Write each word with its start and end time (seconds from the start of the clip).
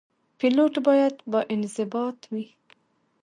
پیلوټ 0.39 0.73
باید 0.87 1.15
باانضباط 1.31 2.19
وي. 2.33 2.45